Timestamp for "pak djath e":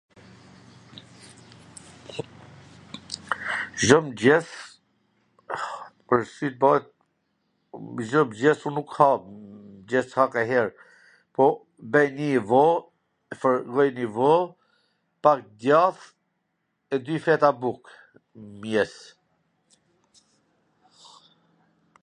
15.27-17.03